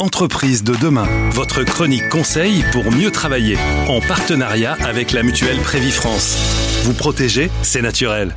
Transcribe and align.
Entreprise 0.00 0.64
de 0.64 0.74
demain, 0.76 1.06
votre 1.28 1.62
chronique 1.62 2.08
conseil 2.08 2.64
pour 2.72 2.90
mieux 2.90 3.10
travailler, 3.10 3.58
en 3.86 4.00
partenariat 4.00 4.72
avec 4.82 5.12
la 5.12 5.22
mutuelle 5.22 5.58
Prévifrance. 5.58 6.38
Vous 6.84 6.94
protéger, 6.94 7.50
c'est 7.62 7.82
naturel. 7.82 8.34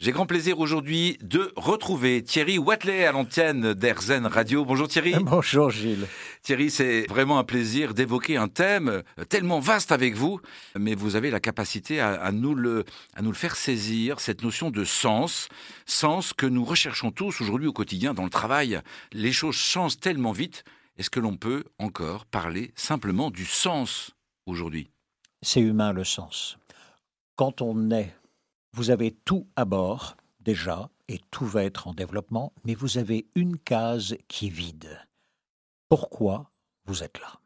J'ai 0.00 0.12
grand 0.12 0.26
plaisir 0.26 0.58
aujourd'hui 0.58 1.16
de 1.22 1.50
retrouver 1.56 2.22
Thierry 2.22 2.58
Watley 2.58 3.06
à 3.06 3.12
l'antenne 3.12 3.72
d'Airzen 3.72 4.26
Radio. 4.26 4.66
Bonjour 4.66 4.86
Thierry. 4.86 5.14
Bonjour 5.22 5.70
Gilles. 5.70 6.06
Thierry, 6.42 6.70
c'est 6.70 7.06
vraiment 7.08 7.38
un 7.38 7.44
plaisir 7.44 7.94
d'évoquer 7.94 8.36
un 8.36 8.48
thème 8.48 9.02
tellement 9.30 9.60
vaste 9.60 9.92
avec 9.92 10.14
vous, 10.14 10.40
mais 10.78 10.94
vous 10.94 11.16
avez 11.16 11.30
la 11.30 11.40
capacité 11.40 12.00
à, 12.00 12.30
nous 12.32 12.54
le, 12.54 12.84
à 13.14 13.22
nous 13.22 13.30
le 13.30 13.36
faire 13.36 13.56
saisir, 13.56 14.20
cette 14.20 14.42
notion 14.42 14.70
de 14.70 14.84
sens, 14.84 15.48
sens 15.86 16.34
que 16.34 16.44
nous 16.44 16.66
recherchons 16.66 17.12
tous 17.12 17.40
aujourd'hui 17.40 17.68
au 17.68 17.72
quotidien 17.72 18.12
dans 18.12 18.24
le 18.24 18.30
travail. 18.30 18.82
Les 19.12 19.32
choses 19.32 19.56
changent 19.56 19.98
tellement 19.98 20.32
vite. 20.32 20.64
Est-ce 20.98 21.10
que 21.10 21.20
l'on 21.20 21.36
peut 21.36 21.64
encore 21.78 22.26
parler 22.26 22.72
simplement 22.76 23.30
du 23.30 23.46
sens 23.46 24.10
aujourd'hui? 24.46 24.90
C'est 25.42 25.60
humain 25.60 25.92
le 25.92 26.04
sens. 26.04 26.58
Quand 27.36 27.62
on 27.62 27.90
est 27.90 28.14
vous 28.74 28.90
avez 28.90 29.10
tout 29.10 29.46
à 29.56 29.66
bord, 29.66 30.16
déjà, 30.40 30.88
et 31.08 31.20
tout 31.30 31.44
va 31.44 31.64
être 31.64 31.88
en 31.88 31.92
développement, 31.92 32.54
mais 32.64 32.74
vous 32.74 32.96
avez 32.96 33.26
une 33.34 33.58
case 33.58 34.16
qui 34.28 34.46
est 34.46 34.50
vide. 34.50 34.98
Pourquoi 35.90 36.50
vous 36.86 37.02
êtes 37.02 37.20
là? 37.20 37.38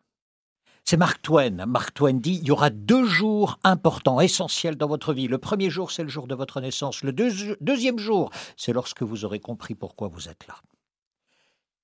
C'est 0.85 0.97
Mark 0.97 1.21
Twain. 1.21 1.67
Mark 1.67 1.95
Twain 1.95 2.15
dit 2.15 2.39
il 2.41 2.47
y 2.47 2.53
aura 2.53 2.71
deux 2.71 3.05
jours 3.07 3.59
importants, 3.65 4.21
essentiels 4.21 4.77
dans 4.77 4.87
votre 4.87 5.13
vie. 5.13 5.27
Le 5.27 5.39
premier 5.39 5.69
jour, 5.69 5.91
c'est 5.91 6.05
le 6.05 6.09
jour 6.09 6.29
de 6.29 6.35
votre 6.37 6.61
naissance. 6.61 7.03
Le 7.03 7.13
deuxième 7.13 7.99
jour, 7.99 8.31
c'est 8.57 8.73
lorsque 8.73 9.03
vous 9.03 9.25
aurez 9.25 9.41
compris 9.41 9.75
pourquoi 9.75 10.07
vous 10.07 10.29
êtes 10.29 10.47
là. 10.47 10.55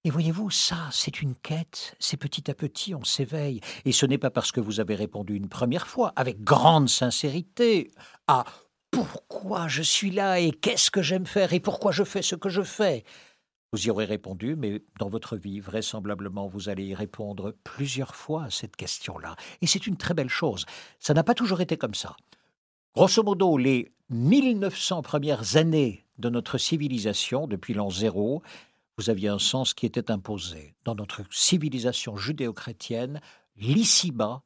Et 0.04 0.10
voyez-vous, 0.10 0.50
ça, 0.50 0.88
c'est 0.90 1.22
une 1.22 1.36
quête, 1.36 1.94
c'est 2.00 2.16
petit 2.16 2.50
à 2.50 2.54
petit, 2.54 2.92
on 2.94 3.04
s'éveille. 3.04 3.60
Et 3.84 3.92
ce 3.92 4.04
n'est 4.04 4.18
pas 4.18 4.30
parce 4.30 4.50
que 4.50 4.60
vous 4.60 4.80
avez 4.80 4.96
répondu 4.96 5.36
une 5.36 5.48
première 5.48 5.86
fois, 5.86 6.12
avec 6.16 6.42
grande 6.42 6.88
sincérité, 6.88 7.92
à 8.26 8.44
pourquoi 8.90 9.68
je 9.68 9.82
suis 9.82 10.10
là 10.10 10.40
et 10.40 10.50
qu'est-ce 10.50 10.90
que 10.90 11.02
j'aime 11.02 11.26
faire 11.26 11.52
et 11.52 11.60
pourquoi 11.60 11.92
je 11.92 12.02
fais 12.02 12.22
ce 12.22 12.34
que 12.34 12.48
je 12.48 12.62
fais? 12.62 13.04
Vous 13.72 13.86
y 13.86 13.90
aurez 13.90 14.04
répondu, 14.04 14.56
mais 14.56 14.82
dans 14.98 15.08
votre 15.08 15.36
vie, 15.36 15.60
vraisemblablement, 15.60 16.48
vous 16.48 16.68
allez 16.68 16.84
y 16.84 16.94
répondre 16.94 17.56
plusieurs 17.62 18.16
fois 18.16 18.44
à 18.44 18.50
cette 18.50 18.76
question-là. 18.76 19.36
Et 19.62 19.68
c'est 19.68 19.86
une 19.86 19.96
très 19.96 20.14
belle 20.14 20.28
chose. 20.28 20.66
Ça 20.98 21.14
n'a 21.14 21.24
pas 21.24 21.34
toujours 21.34 21.60
été 21.60 21.76
comme 21.76 21.94
ça. 21.94 22.16
Grosso 22.94 23.22
modo, 23.22 23.56
les 23.56 23.92
1900 24.10 25.00
premières 25.02 25.56
années 25.56 26.04
de 26.18 26.28
notre 26.28 26.58
civilisation, 26.58 27.46
depuis 27.46 27.72
l'an 27.72 27.88
zéro, 27.88 28.42
vous 28.98 29.10
aviez 29.10 29.28
un 29.28 29.38
sens 29.38 29.74
qui 29.74 29.86
était 29.86 30.10
imposé. 30.10 30.74
Dans 30.84 30.94
notre 30.94 31.22
civilisation 31.30 32.16
judéo-chrétienne, 32.16 33.20
l'ici-bas 33.56 34.42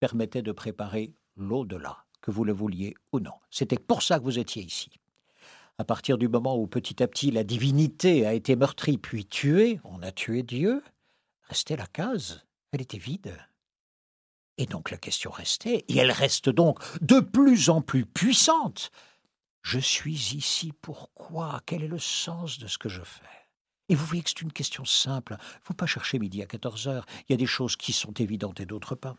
permettait 0.00 0.42
de 0.42 0.52
préparer 0.52 1.14
l'au-delà 1.36 2.04
que 2.20 2.30
vous 2.30 2.44
le 2.44 2.52
vouliez 2.52 2.94
ou 3.12 3.20
non. 3.20 3.34
C'était 3.50 3.78
pour 3.78 4.02
ça 4.02 4.18
que 4.18 4.24
vous 4.24 4.38
étiez 4.38 4.62
ici. 4.62 4.90
À 5.78 5.84
partir 5.84 6.18
du 6.18 6.28
moment 6.28 6.56
où 6.56 6.66
petit 6.66 7.02
à 7.02 7.08
petit 7.08 7.30
la 7.30 7.44
divinité 7.44 8.26
a 8.26 8.34
été 8.34 8.56
meurtrie 8.56 8.98
puis 8.98 9.24
tuée, 9.26 9.80
on 9.84 10.02
a 10.02 10.10
tué 10.10 10.42
Dieu, 10.42 10.82
restait 11.42 11.76
la 11.76 11.86
case, 11.86 12.44
elle 12.72 12.82
était 12.82 12.98
vide. 12.98 13.38
Et 14.56 14.66
donc 14.66 14.90
la 14.90 14.98
question 14.98 15.30
restait, 15.30 15.84
et 15.86 15.96
elle 15.96 16.10
reste 16.10 16.48
donc 16.48 16.80
de 17.00 17.20
plus 17.20 17.70
en 17.70 17.80
plus 17.80 18.04
puissante. 18.04 18.90
Je 19.62 19.78
suis 19.78 20.34
ici 20.34 20.72
pourquoi? 20.80 21.60
Quel 21.64 21.84
est 21.84 21.88
le 21.88 21.98
sens 21.98 22.58
de 22.58 22.66
ce 22.66 22.76
que 22.76 22.88
je 22.88 23.02
fais? 23.02 23.47
Et 23.88 23.94
vous 23.94 24.04
voyez 24.04 24.22
que 24.22 24.30
c'est 24.30 24.42
une 24.42 24.52
question 24.52 24.84
simple. 24.84 25.36
Il 25.38 25.60
ne 25.60 25.64
faut 25.64 25.74
pas 25.74 25.86
chercher 25.86 26.18
midi 26.18 26.42
à 26.42 26.46
14 26.46 26.88
heures. 26.88 27.06
Il 27.28 27.32
y 27.32 27.34
a 27.34 27.38
des 27.38 27.46
choses 27.46 27.76
qui 27.76 27.92
sont 27.92 28.12
évidentes 28.12 28.60
et 28.60 28.66
d'autres 28.66 28.94
pas 28.94 29.16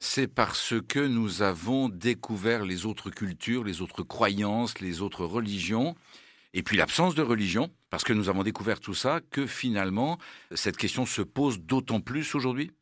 c'est 0.00 0.28
parce 0.28 0.74
que 0.88 0.98
nous 0.98 1.42
avons 1.42 1.90
découvert 1.90 2.64
les 2.64 2.86
autres 2.86 3.10
cultures, 3.10 3.64
les 3.64 3.82
autres 3.82 4.02
croyances, 4.02 4.80
les 4.80 5.02
autres 5.02 5.26
religions, 5.26 5.94
et 6.54 6.62
puis 6.62 6.78
l'absence 6.78 7.14
de 7.14 7.22
religion, 7.22 7.70
parce 7.90 8.02
que 8.02 8.14
nous 8.14 8.30
avons 8.30 8.42
découvert 8.42 8.80
tout 8.80 8.94
ça, 8.94 9.20
que 9.30 9.46
finalement, 9.46 10.18
cette 10.52 10.78
question 10.78 11.04
se 11.04 11.20
pose 11.22 11.60
d'autant 11.60 12.00
plus 12.00 12.34
aujourd'hui 12.34 12.72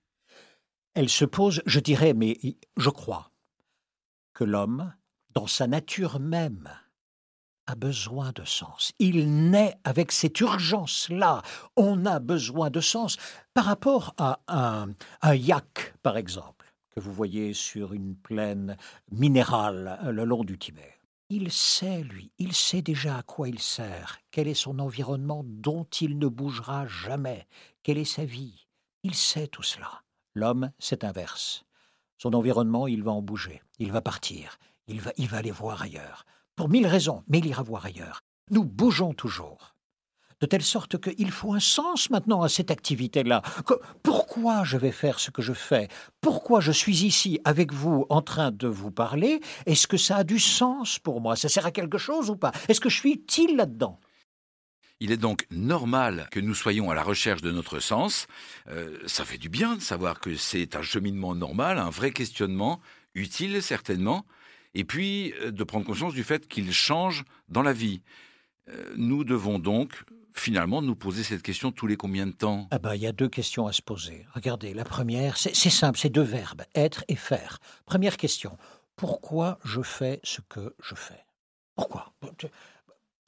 Elle 0.94 1.09
se 1.09 1.25
pose, 1.25 1.60
je 1.66 1.81
dirais, 1.81 2.15
mais 2.15 2.38
je 2.77 2.88
crois 2.88 3.32
que 4.32 4.44
l'homme, 4.44 4.94
dans 5.34 5.48
sa 5.48 5.66
nature 5.66 6.21
même, 6.21 6.71
a 7.68 7.74
besoin 7.74 8.32
de 8.34 8.44
sens. 8.44 8.92
Il 8.98 9.50
naît 9.50 9.76
avec 9.84 10.10
cette 10.10 10.40
urgence-là. 10.40 11.42
On 11.76 12.06
a 12.06 12.18
besoin 12.18 12.70
de 12.70 12.80
sens 12.80 13.18
par 13.52 13.66
rapport 13.66 14.14
à 14.16 14.40
un, 14.48 15.34
yak, 15.34 15.94
par 16.02 16.16
exemple 16.16 16.54
vous 16.96 17.12
voyez 17.12 17.54
sur 17.54 17.92
une 17.92 18.16
plaine 18.16 18.76
minérale 19.12 20.00
euh, 20.02 20.10
le 20.10 20.24
long 20.24 20.42
du 20.42 20.58
Tibet. 20.58 20.94
Il 21.30 21.52
sait, 21.52 22.02
lui, 22.02 22.32
il 22.38 22.54
sait 22.54 22.82
déjà 22.82 23.18
à 23.18 23.22
quoi 23.22 23.48
il 23.48 23.60
sert, 23.60 24.18
quel 24.32 24.48
est 24.48 24.54
son 24.54 24.80
environnement 24.80 25.42
dont 25.44 25.84
il 26.00 26.18
ne 26.18 26.26
bougera 26.26 26.88
jamais, 26.88 27.46
quelle 27.84 27.98
est 27.98 28.04
sa 28.04 28.24
vie? 28.24 28.66
Il 29.04 29.14
sait 29.14 29.46
tout 29.46 29.62
cela. 29.62 30.02
L'homme, 30.34 30.72
c'est 30.80 31.04
inverse. 31.04 31.64
Son 32.16 32.34
environnement, 32.34 32.88
il 32.88 33.04
va 33.04 33.12
en 33.12 33.22
bouger, 33.22 33.62
il 33.78 33.92
va 33.92 34.00
partir, 34.00 34.58
il 34.88 35.00
va, 35.00 35.12
il 35.18 35.28
va 35.28 35.36
aller 35.36 35.52
voir 35.52 35.82
ailleurs. 35.82 36.24
Pour 36.58 36.69
mille 36.69 36.88
raisons, 36.88 37.22
mais 37.28 37.38
il 37.38 37.46
ira 37.46 37.62
voir 37.62 37.86
ailleurs. 37.86 38.19
Nous 38.50 38.64
bougeons 38.64 39.14
toujours. 39.14 39.76
De 40.41 40.46
telle 40.46 40.64
sorte 40.64 41.00
qu'il 41.00 41.30
faut 41.30 41.54
un 41.54 41.60
sens 41.60 42.10
maintenant 42.10 42.42
à 42.42 42.48
cette 42.48 42.72
activité-là. 42.72 43.42
Pourquoi 44.02 44.64
je 44.64 44.76
vais 44.76 44.91
faire 44.91 45.20
ce 45.20 45.30
que 45.30 45.41
je 45.41 45.52
fais? 45.52 45.86
Pourquoi 46.20 46.58
je 46.60 46.72
suis 46.72 47.04
ici 47.04 47.38
avec 47.44 47.72
vous 47.72 48.06
en 48.08 48.22
train 48.22 48.50
de 48.50 48.66
vous 48.66 48.91
parler? 48.91 49.41
Est-ce 49.66 49.86
que 49.86 49.97
ça 49.97 50.16
a 50.16 50.24
du 50.24 50.41
sens 50.41 50.98
pour 50.98 51.20
moi? 51.20 51.36
Ça 51.36 51.48
sert 51.48 51.64
à 51.64 51.70
quelque 51.70 51.97
chose 51.97 52.28
ou 52.28 52.34
pas? 52.34 52.50
Est-ce 52.66 52.80
que 52.80 52.88
je 52.88 52.97
suis 52.97 53.12
utile 53.12 53.54
là-dedans? 53.54 54.00
Il 54.98 55.12
est 55.12 55.16
donc 55.16 55.47
normal 55.52 56.26
que 56.32 56.41
nous 56.41 56.54
soyons 56.54 56.91
à 56.91 56.97
la 56.97 57.04
recherche 57.04 57.41
de 57.41 57.52
notre 57.52 57.78
sens. 57.78 58.26
Euh, 58.68 58.98
ça 59.06 59.24
fait 59.24 59.38
du 59.38 59.48
bien 59.48 59.76
de 59.76 59.80
savoir 59.80 60.18
que 60.18 60.34
c'est 60.34 60.74
un 60.74 60.82
cheminement 60.82 61.36
normal, 61.36 61.78
un 61.78 61.91
vrai 61.91 62.10
questionnement, 62.10 62.80
utile 63.14 63.62
certainement, 63.62 64.26
et 64.74 64.84
puis 64.84 65.32
euh, 65.40 65.50
de 65.50 65.64
prendre 65.64 65.84
conscience 65.84 66.14
du 66.14 66.24
fait 66.24 66.48
qu'il 66.48 66.72
change 66.72 67.24
dans 67.48 67.62
la 67.62 67.72
vie. 67.72 68.02
Euh, 68.68 68.92
nous 68.96 69.24
devons 69.24 69.58
donc 69.58 70.04
finalement 70.34 70.82
nous 70.82 70.94
poser 70.94 71.22
cette 71.22 71.42
question 71.42 71.72
tous 71.72 71.86
les 71.86 71.96
combien 71.96 72.26
de 72.26 72.32
temps? 72.32 72.68
Ah 72.70 72.78
ben, 72.78 72.94
Il 72.94 73.02
y 73.02 73.06
a 73.06 73.12
deux 73.12 73.28
questions 73.28 73.66
à 73.66 73.72
se 73.72 73.82
poser. 73.82 74.26
Regardez, 74.34 74.72
la 74.72 74.84
première, 74.84 75.36
c'est 75.36 75.54
simple, 75.54 75.98
c'est 75.98 76.10
deux 76.10 76.22
verbes, 76.22 76.62
être 76.74 77.04
et 77.08 77.16
faire. 77.16 77.58
Première 77.86 78.16
question, 78.16 78.56
pourquoi 78.96 79.58
je 79.64 79.82
fais 79.82 80.20
ce 80.22 80.40
que 80.48 80.74
je 80.82 80.94
fais? 80.94 81.24
Pourquoi? 81.74 82.12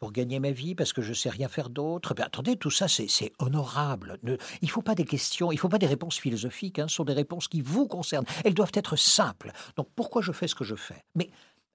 Pour 0.01 0.13
gagner 0.13 0.41
ma 0.41 0.51
vie, 0.51 0.75
parce 0.75 0.93
que 0.93 1.03
je 1.03 1.13
sais 1.13 1.29
rien 1.29 1.49
faire 1.49 1.69
d'autre. 1.69 2.15
Ben, 2.15 2.25
attendez, 2.25 2.57
tout 2.57 2.71
ça, 2.71 2.89
c'est 2.89 3.33
honorable. 3.39 4.19
il 4.25 4.39
ne 4.63 4.69
faut 4.69 4.83
pas 4.83 4.95
des 4.95 5.05
questions, 5.05 5.53
il 5.53 5.57
ne 5.57 5.61
faut 5.61 5.69
pas 5.69 5.79
des 5.79 5.87
réponses 5.87 6.19
philosophiques, 6.19 6.79
hein, 6.79 6.89
ce 6.89 6.97
sont 6.97 7.05
des 7.05 7.13
réponses 7.13 7.47
qui 7.49 7.61
vous 7.61 7.87
concernent. 7.87 8.25
Elles 8.45 8.55
doivent 8.55 8.73
être 8.75 8.97
simples. 8.97 9.53
Donc, 9.77 9.89
pourquoi 9.95 10.23
je 10.23 10.33
fais 10.33 10.49
ce 10.49 10.55
que 10.55 10.65
je 10.65 10.75
fais? 10.75 11.05
Mais 11.15 11.31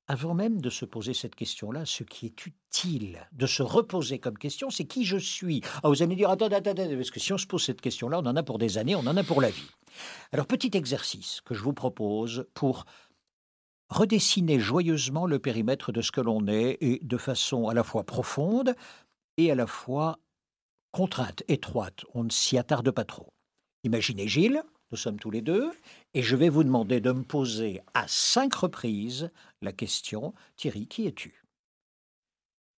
avant 0.08 0.34
même 0.34 0.60
de 0.60 0.70
se 0.70 0.86
poser 0.86 1.14
cette 1.14 1.36
question-là, 1.36 1.86
ce 1.86 2.04
qui 2.04 2.26
est 2.26 2.46
utile 2.46 3.28
de 3.32 3.48
se 3.48 3.64
reposer 3.64 4.20
comme 4.20 4.38
question, 4.38 4.70
c'est 4.70 4.86
qui 4.86 5.06
je 5.06 5.18
suis? 5.18 5.62
Ah, 5.84 5.90
vous 5.90 6.02
allez 6.02 6.16
dire, 6.16 6.30
attendez, 6.30 6.56
attendez, 6.56 6.96
parce 6.96 7.12
que 7.12 7.20
si 7.20 7.32
on 7.32 7.38
se 7.38 7.48
pose 7.48 7.64
cette 7.64 7.82
question-là, 7.82 8.20
on 8.20 8.26
en 8.26 8.36
a 8.36 8.44
pour 8.44 8.58
des 8.58 8.78
années, 8.78 8.96
on 8.96 9.08
en 9.08 9.18
a 9.18 9.24
pour 9.24 9.42
la 9.42 9.50
vie. 9.50 9.70
Alors, 10.32 10.48
petit 10.48 10.72
exercice 10.74 11.42
que 11.46 11.54
je 11.54 11.62
vous 11.62 11.74
propose 11.74 12.48
pour 12.54 12.86
redessiner 13.90 14.60
joyeusement 14.60 15.26
le 15.26 15.40
périmètre 15.40 15.92
de 15.92 16.02
ce 16.02 16.12
que 16.12 16.22
l'on 16.22 16.48
est, 16.48 16.78
et 16.82 17.00
de 17.02 17.18
façon 17.18 17.68
à 17.68 17.74
la 17.74 17.84
fois 17.84 18.04
profonde 18.04 18.76
et 19.38 19.52
à 19.52 19.56
la 19.56 19.68
fois 19.68 20.20
contrainte, 20.92 21.44
étroite. 21.48 22.06
On 22.14 22.24
ne 22.24 22.30
s'y 22.30 22.58
attarde 22.58 22.90
pas 22.92 23.04
trop. 23.04 23.34
Imaginez 23.84 24.28
Gilles, 24.28 24.64
nous 24.92 24.98
sommes 24.98 25.20
tous 25.20 25.32
les 25.32 25.42
deux, 25.42 25.72
et 26.14 26.22
je 26.22 26.36
vais 26.36 26.50
vous 26.50 26.64
demander 26.64 27.02
de 27.02 27.12
me 27.12 27.24
poser 27.24 27.82
à 27.94 28.08
cinq 28.08 28.54
reprises 28.56 29.30
la 29.62 29.74
question 29.74 30.34
Thierry, 30.56 30.88
qui 30.88 31.06
es-tu? 31.06 31.44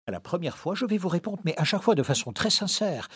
À 0.07 0.13
la 0.13 0.21
première 0.21 0.57
fois, 0.57 0.75
je 0.75 0.87
vais 0.87 0.99
vous 0.99 1.09
répondre, 1.09 1.41
mais 1.45 1.57
à 1.59 1.65
chaque 1.65 1.83
fois 1.83 1.95
de 1.95 2.03
façon 2.03 2.33
très 2.33 2.51
sincère. 2.51 3.09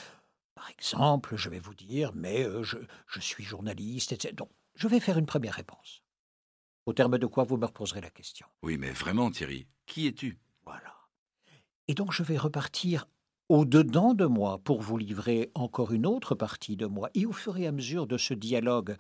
Par 0.55 0.69
exemple, 0.71 1.37
je 1.37 1.49
vais 1.49 1.61
vous 1.61 1.75
dire 1.75 2.13
Mais 2.15 2.43
euh, 2.43 2.63
je, 2.63 2.77
je, 3.07 3.21
suis 3.21 3.45
journaliste, 3.45 4.13
etc. 4.13 4.35
Donc, 4.35 4.51
je 4.75 4.89
vais 4.89 5.01
faire 5.01 5.17
une 5.17 5.27
première 5.27 5.55
réponse. 5.55 6.03
Au 6.91 6.93
terme 6.93 7.19
de 7.19 7.27
quoi 7.27 7.45
vous 7.45 7.57
me 7.57 7.67
reposerez 7.67 8.01
la 8.01 8.11
question. 8.11 8.49
Oui, 8.65 8.77
mais 8.77 8.91
vraiment, 8.91 9.31
Thierry, 9.31 9.69
qui 9.87 10.09
es-tu? 10.09 10.41
Voilà. 10.65 10.93
Et 11.87 11.95
donc, 11.95 12.11
je 12.11 12.25
vais 12.25 12.37
repartir 12.37 13.07
au-dedans 13.49 14.13
de 14.13 14.27
moi 14.27 14.59
pour 14.59 14.83
vous 14.83 14.99
livrer 14.99 15.53
encore 15.55 15.93
une 15.93 16.05
autre 16.05 16.35
partie 16.35 16.77
de 16.77 16.87
moi. 16.87 17.09
Et 17.15 17.27
au 17.27 17.33
fur 17.33 17.57
et 17.59 17.69
à 17.69 17.71
mesure 17.71 18.09
de 18.09 18.19
ce 18.19 18.35
dialogue 18.35 18.97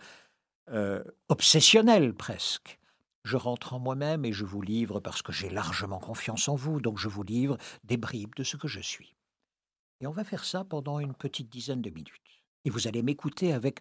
euh, 0.70 1.02
obsessionnel 1.28 2.14
presque, 2.14 2.78
je 3.24 3.36
rentre 3.36 3.74
en 3.74 3.80
moi-même 3.80 4.24
et 4.24 4.32
je 4.32 4.44
vous 4.44 4.62
livre 4.62 5.00
parce 5.00 5.20
que 5.20 5.32
j'ai 5.32 5.50
largement 5.50 5.98
confiance 5.98 6.48
en 6.48 6.54
vous, 6.54 6.80
donc 6.80 6.96
je 6.96 7.08
vous 7.08 7.24
livre 7.24 7.56
des 7.82 7.96
bribes 7.96 8.36
de 8.36 8.44
ce 8.44 8.56
que 8.56 8.68
je 8.68 8.78
suis. 8.78 9.16
Et 10.00 10.06
on 10.06 10.12
va 10.12 10.22
faire 10.22 10.44
ça 10.44 10.62
pendant 10.62 11.00
une 11.00 11.14
petite 11.14 11.50
dizaine 11.50 11.82
de 11.82 11.90
minutes. 11.90 12.44
Et 12.64 12.70
vous 12.70 12.86
allez 12.86 13.02
m'écouter 13.02 13.52
avec 13.52 13.80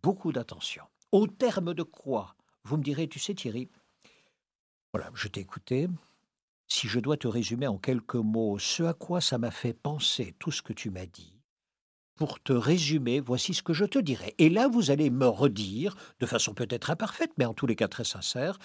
beaucoup 0.00 0.30
d'attention. 0.30 0.84
Au 1.10 1.26
terme 1.26 1.74
de 1.74 1.82
quoi 1.82 2.36
Vous 2.64 2.76
me 2.76 2.82
direz, 2.82 3.08
tu 3.08 3.18
sais 3.18 3.34
Thierry, 3.34 3.68
voilà, 4.92 5.10
je 5.14 5.28
t'ai 5.28 5.40
écouté. 5.40 5.88
Si 6.66 6.88
je 6.88 7.00
dois 7.00 7.16
te 7.16 7.28
résumer 7.28 7.66
en 7.66 7.78
quelques 7.78 8.14
mots 8.14 8.58
ce 8.58 8.82
à 8.82 8.94
quoi 8.94 9.20
ça 9.20 9.38
m'a 9.38 9.50
fait 9.50 9.72
penser 9.72 10.34
tout 10.38 10.50
ce 10.50 10.62
que 10.62 10.72
tu 10.72 10.90
m'as 10.90 11.06
dit, 11.06 11.38
pour 12.16 12.42
te 12.42 12.52
résumer, 12.52 13.20
voici 13.20 13.54
ce 13.54 13.62
que 13.62 13.72
je 13.72 13.84
te 13.84 13.98
dirai. 13.98 14.34
Et 14.38 14.50
là, 14.50 14.68
vous 14.68 14.90
allez 14.90 15.08
me 15.08 15.26
redire, 15.26 15.96
de 16.20 16.26
façon 16.26 16.52
peut-être 16.52 16.90
imparfaite, 16.90 17.30
mais 17.38 17.44
en 17.44 17.54
tous 17.54 17.66
les 17.66 17.76
cas 17.76 17.88
très 17.88 18.04
sincère, 18.04 18.58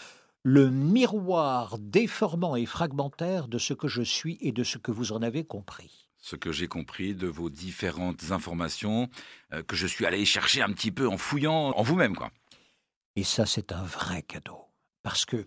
le 0.43 0.69
miroir 0.69 1.77
déformant 1.79 2.55
et 2.55 2.65
fragmentaire 2.65 3.47
de 3.47 3.57
ce 3.57 3.73
que 3.73 3.87
je 3.87 4.01
suis 4.01 4.37
et 4.41 4.51
de 4.51 4.63
ce 4.63 4.77
que 4.77 4.91
vous 4.91 5.13
en 5.13 5.21
avez 5.21 5.45
compris. 5.45 6.09
Ce 6.17 6.35
que 6.35 6.51
j'ai 6.51 6.67
compris 6.67 7.15
de 7.15 7.27
vos 7.27 7.49
différentes 7.49 8.31
informations, 8.31 9.09
euh, 9.53 9.61
que 9.61 9.75
je 9.75 9.87
suis 9.87 10.05
allé 10.05 10.25
chercher 10.25 10.61
un 10.61 10.71
petit 10.73 10.91
peu 10.91 11.07
en 11.07 11.17
fouillant 11.17 11.71
en 11.75 11.83
vous-même, 11.83 12.15
quoi. 12.15 12.31
Et 13.15 13.23
ça, 13.23 13.45
c'est 13.45 13.71
un 13.71 13.83
vrai 13.83 14.23
cadeau. 14.23 14.71
Parce 15.03 15.25
que 15.25 15.45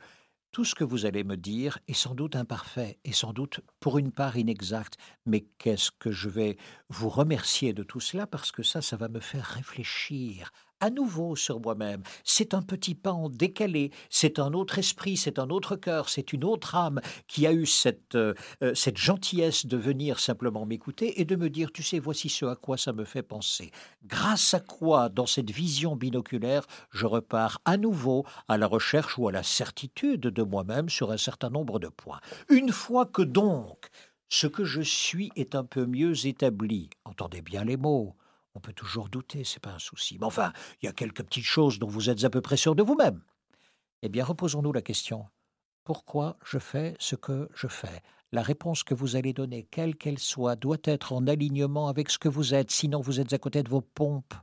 tout 0.53 0.65
ce 0.65 0.75
que 0.75 0.85
vous 0.85 1.07
allez 1.07 1.25
me 1.25 1.37
dire 1.37 1.79
est 1.89 1.93
sans 1.93 2.15
doute 2.15 2.37
imparfait 2.37 2.99
et 3.05 3.13
sans 3.13 3.33
doute 3.33 3.61
pour 3.81 3.99
une 3.99 4.13
part 4.13 4.37
inexact, 4.37 4.97
mais 5.27 5.43
qu'est-ce 5.59 5.91
que 5.91 6.11
je 6.13 6.29
vais 6.29 6.57
vous 6.89 7.09
remercier 7.09 7.73
de 7.73 7.83
tout 7.83 8.01
cela? 8.01 8.27
Parce 8.27 8.53
que 8.53 8.63
ça, 8.63 8.81
ça 8.83 8.97
va 8.97 9.09
me 9.09 9.21
faire 9.21 9.45
réfléchir 9.45 10.53
à 10.81 10.91
nouveau 10.91 11.37
sur 11.37 11.61
moi-même. 11.61 12.03
C'est 12.25 12.55
un 12.55 12.63
petit 12.63 12.95
pas 12.95 13.13
en 13.13 13.29
décalé, 13.29 13.91
c'est 14.11 14.39
un 14.39 14.53
autre 14.53 14.79
esprit, 14.79 15.17
c'est 15.17 15.39
un 15.39 15.51
autre 15.51 15.77
cœur, 15.77 16.09
c'est 16.09 16.33
une 16.33 16.45
autre 16.45 16.75
âme 16.75 17.01
qui 17.29 17.47
a 17.47 17.53
eu 17.53 17.67
cette, 17.67 18.15
euh, 18.15 18.35
euh, 18.63 18.75
cette 18.75 18.97
gentillesse 18.97 19.67
de 19.67 19.77
venir 19.77 20.21
simplement 20.21 20.67
m'écouter 20.67 21.21
et 21.21 21.25
de 21.25 21.37
me 21.37 21.51
dire, 21.51 21.73
tu 21.73 21.83
sais, 21.83 21.99
voici 21.99 22.29
ce 22.29 22.47
à 22.47 22.57
quoi 22.57 22.77
ça 22.77 22.93
me 22.93 23.05
fait 23.05 23.23
penser. 23.23 23.71
Grâce 24.05 24.55
à 24.55 24.61
quoi, 24.61 25.09
dans 25.09 25.27
cette 25.27 25.51
vision 25.51 25.97
binoculaire, 25.97 26.67
je 26.91 27.07
repars 27.07 27.61
à 27.65 27.77
nouveau 27.77 28.25
à 28.49 28.59
la 28.59 28.67
recherche 28.67 29.19
ou 29.19 29.29
à 29.29 29.33
la 29.33 29.43
certitude 29.43 30.23
de 30.23 30.43
moi-même 30.43 30.89
sur 30.89 31.11
un 31.11 31.17
certain 31.17 31.51
nombre 31.51 31.79
de 31.79 31.89
points. 31.89 32.21
Une 32.49 32.73
fois 32.73 33.07
que 33.07 33.23
donc 33.23 33.89
ce 34.29 34.47
que 34.47 34.65
je 34.65 34.81
suis 34.81 35.31
est 35.37 35.55
un 35.55 35.65
peu 35.65 35.87
mieux 35.87 36.27
établi, 36.27 36.91
entendez 37.05 37.43
bien 37.43 37.65
les 37.65 37.77
mots, 37.77 38.17
on 38.57 38.61
peut 38.61 38.73
toujours 38.73 39.11
douter, 39.11 39.45
c'est 39.45 39.61
pas 39.61 39.75
un 39.75 39.79
souci. 39.79 40.17
Mais 40.19 40.27
enfin, 40.27 40.53
il 40.81 40.87
y 40.87 40.89
a 40.89 40.93
quelques 40.93 41.23
petites 41.23 41.45
choses 41.45 41.79
dont 41.79 41.89
vous 41.89 42.09
êtes 42.09 42.25
à 42.25 42.31
peu 42.31 42.41
près 42.41 42.57
sûr 42.57 42.75
de 42.75 42.83
vous-même. 42.83 43.23
Eh 44.03 44.09
bien, 44.09 44.25
reposons-nous 44.25 44.73
la 44.73 44.83
question. 44.83 45.27
Pourquoi 45.85 46.39
je 46.43 46.59
fais 46.59 46.97
ce 46.99 47.17
que 47.17 47.49
je 47.55 47.69
fais? 47.69 48.03
La 48.33 48.43
réponse 48.43 48.83
que 48.83 48.95
vous 48.95 49.15
allez 49.15 49.35
donner, 49.35 49.69
quelle 49.71 49.95
qu'elle 49.95 50.19
soit, 50.19 50.57
doit 50.57 50.79
être 50.85 51.13
en 51.13 51.27
alignement 51.27 51.89
avec 51.89 52.11
ce 52.11 52.19
que 52.19 52.29
vous 52.31 52.55
êtes, 52.55 52.71
sinon 52.71 53.01
vous 53.01 53.21
êtes 53.21 53.33
à 53.35 53.39
côté 53.39 53.63
de 53.63 53.69
vos 53.69 53.83
pompes. 53.83 54.35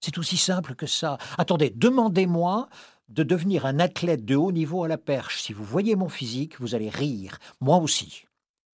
C'est 0.00 0.18
aussi 0.18 0.36
simple 0.36 0.74
que 0.74 0.86
ça. 0.86 1.16
Attendez, 1.38 1.70
demandez-moi 1.70 2.68
de 3.08 3.22
devenir 3.22 3.64
un 3.64 3.78
athlète 3.78 4.24
de 4.24 4.34
haut 4.34 4.52
niveau 4.52 4.82
à 4.82 4.88
la 4.88 4.98
perche. 4.98 5.40
Si 5.40 5.52
vous 5.52 5.64
voyez 5.64 5.94
mon 5.94 6.08
physique, 6.08 6.60
vous 6.60 6.74
allez 6.74 6.90
rire. 6.90 7.38
Moi 7.60 7.76
aussi. 7.76 8.24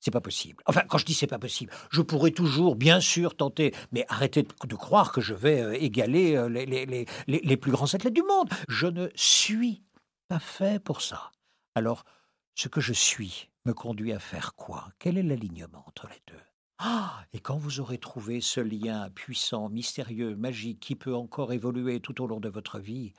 C'est 0.01 0.11
pas 0.11 0.21
possible. 0.21 0.63
Enfin, 0.67 0.83
quand 0.89 0.99
je 0.99 1.05
dis 1.05 1.15
c'est 1.15 1.27
pas 1.27 1.39
possible, 1.39 1.73
je 1.91 2.03
pourrais 2.03 2.31
toujours, 2.31 2.77
bien 2.77 3.01
sûr, 3.01 3.37
tenter, 3.37 3.75
mais 3.91 4.05
arrêtez 4.09 4.45
de, 4.45 4.75
croire 4.75 5.13
que 5.13 5.21
je 5.21 5.35
vais 5.35 5.61
euh, 5.61 5.83
égaler 5.83 6.37
euh, 6.37 6.49
les, 6.49 6.67
les, 6.67 7.07
les, 7.27 7.57
plus 7.57 7.73
grands 7.73 7.93
athlètes 7.93 8.15
du 8.15 8.23
monde. 8.23 8.49
Je 8.69 8.87
ne 8.87 9.09
suis 9.17 9.83
pas 10.29 10.39
fait 10.39 10.83
pour 10.83 11.03
ça. 11.03 11.33
Alors, 11.75 12.05
ce 12.55 12.69
que 12.69 12.81
je 12.81 12.93
suis 12.93 13.51
me 13.65 13.75
conduit 13.75 14.13
à 14.13 14.19
faire 14.19 14.55
quoi? 14.55 14.89
Quel 14.99 15.19
est 15.19 15.23
l'alignement 15.23 15.85
entre 15.87 16.07
les 16.09 16.23
deux? 16.29 16.43
Ah, 16.79 17.25
et 17.33 17.41
quand 17.41 17.59
vous 17.59 17.81
aurez 17.81 17.99
trouvé 17.99 18.41
ce 18.41 18.61
lien 18.61 19.11
puissant, 19.11 19.69
mystérieux, 19.69 20.37
magique, 20.37 20.79
qui 20.79 20.95
peut 20.95 21.15
encore 21.15 21.53
évoluer 21.53 21.99
tout 21.99 22.23
au 22.23 22.29
long 22.29 22.39
de 22.39 22.49
votre 22.49 22.79
vie, 22.79 23.15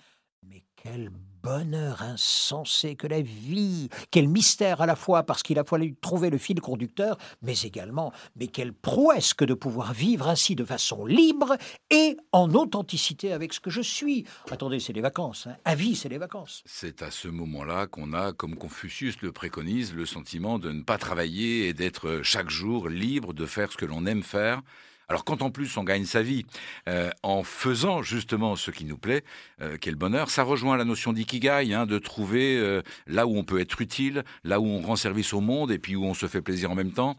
mais 0.47 0.63
quel 0.75 1.09
bonheur 1.43 2.01
insensé 2.01 2.95
que 2.95 3.07
la 3.07 3.21
vie, 3.21 3.89
quel 4.11 4.27
mystère 4.27 4.81
à 4.81 4.85
la 4.85 4.95
fois 4.95 5.23
parce 5.23 5.43
qu'il 5.43 5.59
a 5.59 5.63
fallu 5.63 5.95
trouver 5.95 6.29
le 6.29 6.37
fil 6.37 6.59
conducteur, 6.61 7.17
mais 7.41 7.57
également, 7.59 8.13
mais 8.35 8.47
quelle 8.47 8.73
prouesse 8.73 9.33
que 9.33 9.45
de 9.45 9.53
pouvoir 9.53 9.93
vivre 9.93 10.27
ainsi 10.27 10.55
de 10.55 10.63
façon 10.63 11.05
libre 11.05 11.57
et 11.89 12.17
en 12.31 12.53
authenticité 12.53 13.33
avec 13.33 13.53
ce 13.53 13.59
que 13.59 13.69
je 13.69 13.81
suis. 13.81 14.25
Attendez, 14.49 14.79
c'est 14.79 14.93
les 14.93 15.01
vacances, 15.01 15.47
hein. 15.47 15.55
à 15.65 15.75
vie, 15.75 15.95
c'est 15.95 16.09
les 16.09 16.17
vacances. 16.17 16.61
C'est 16.65 17.01
à 17.01 17.11
ce 17.11 17.27
moment-là 17.27 17.87
qu'on 17.87 18.13
a, 18.13 18.33
comme 18.33 18.55
Confucius 18.55 19.21
le 19.21 19.31
préconise, 19.31 19.93
le 19.93 20.05
sentiment 20.05 20.59
de 20.59 20.71
ne 20.71 20.83
pas 20.83 20.97
travailler 20.97 21.67
et 21.67 21.73
d'être 21.73 22.21
chaque 22.23 22.49
jour 22.49 22.89
libre 22.89 23.33
de 23.33 23.45
faire 23.45 23.71
ce 23.71 23.77
que 23.77 23.85
l'on 23.85 24.05
aime 24.05 24.23
faire 24.23 24.61
alors 25.09 25.25
quand 25.25 25.41
en 25.41 25.49
plus 25.49 25.75
on 25.75 25.83
gagne 25.83 26.05
sa 26.05 26.21
vie 26.21 26.45
euh, 26.87 27.09
en 27.23 27.41
faisant 27.41 28.03
justement 28.03 28.55
ce 28.55 28.69
qui 28.69 28.85
nous 28.85 28.97
plaît, 28.97 29.23
euh, 29.59 29.75
quel 29.81 29.95
bonheur, 29.95 30.29
ça 30.29 30.43
rejoint 30.43 30.77
la 30.77 30.85
notion 30.85 31.13
d'ikigai, 31.13 31.73
hein, 31.73 31.87
de 31.87 31.97
trouver 31.97 32.57
euh, 32.57 32.83
là 33.07 33.25
où 33.25 33.35
on 33.35 33.43
peut 33.43 33.59
être 33.59 33.81
utile, 33.81 34.23
là 34.43 34.59
où 34.59 34.67
on 34.67 34.81
rend 34.81 34.95
service 34.95 35.33
au 35.33 35.41
monde 35.41 35.71
et 35.71 35.79
puis 35.79 35.95
où 35.95 36.05
on 36.05 36.13
se 36.13 36.27
fait 36.27 36.43
plaisir 36.43 36.69
en 36.69 36.75
même 36.75 36.91
temps. 36.91 37.17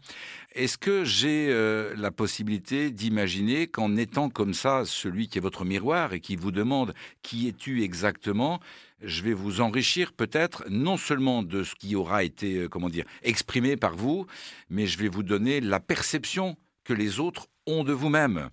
Est-ce 0.53 0.77
que 0.77 1.05
j'ai 1.05 1.53
la 1.95 2.11
possibilité 2.11 2.91
d'imaginer 2.91 3.67
qu'en 3.67 3.95
étant 3.95 4.29
comme 4.29 4.53
ça 4.53 4.83
celui 4.85 5.29
qui 5.29 5.37
est 5.37 5.41
votre 5.41 5.63
miroir 5.63 6.11
et 6.11 6.19
qui 6.19 6.35
vous 6.35 6.51
demande 6.51 6.93
qui 7.21 7.47
es-tu 7.47 7.83
exactement, 7.83 8.59
je 9.01 9.23
vais 9.23 9.31
vous 9.33 9.61
enrichir 9.61 10.11
peut-être 10.11 10.65
non 10.69 10.97
seulement 10.97 11.41
de 11.41 11.63
ce 11.63 11.73
qui 11.75 11.95
aura 11.95 12.25
été 12.25 12.67
comment 12.69 12.89
dire 12.89 13.05
exprimé 13.23 13.77
par 13.77 13.95
vous, 13.95 14.27
mais 14.69 14.87
je 14.87 14.97
vais 14.97 15.07
vous 15.07 15.23
donner 15.23 15.61
la 15.61 15.79
perception 15.79 16.57
que 16.83 16.93
les 16.93 17.19
autres 17.19 17.47
ont 17.67 17.83
de 17.83 17.93
vous-même. 17.93 18.49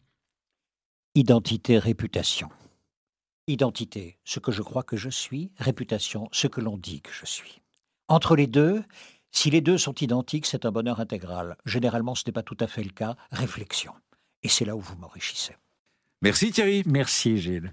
Identité, 1.15 1.79
réputation. 1.79 2.49
Identité, 3.47 4.19
ce 4.25 4.41
que 4.41 4.53
je 4.53 4.63
crois 4.63 4.83
que 4.83 4.97
je 4.97 5.09
suis, 5.09 5.51
réputation, 5.57 6.29
ce 6.33 6.47
que 6.47 6.61
l'on 6.61 6.77
dit 6.77 7.01
que 7.01 7.13
je 7.13 7.27
suis. 7.27 7.63
Entre 8.09 8.37
les 8.37 8.47
deux, 8.47 8.83
si 9.31 9.51
les 9.51 9.61
deux 9.61 9.79
sont 9.79 9.95
identiques, 9.95 10.47
c'est 10.47 10.65
un 10.65 10.71
bonheur 10.71 11.01
intégral. 11.01 11.57
Généralement, 11.65 12.15
ce 12.15 12.25
n'est 12.27 12.33
pas 12.33 12.43
tout 12.43 12.57
à 12.61 12.67
fait 12.67 12.83
le 12.83 12.91
cas. 12.91 13.17
Réflexion. 13.31 13.93
Et 14.43 14.49
c'est 14.49 14.65
là 14.65 14.77
où 14.77 14.81
vous 14.81 14.97
m'enrichissez. 14.97 15.57
Merci 16.23 16.51
Thierry. 16.51 16.83
Merci 16.87 17.39
Gilles. 17.39 17.73